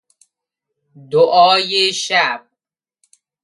دعای 1.11 1.93
شب 1.93 2.47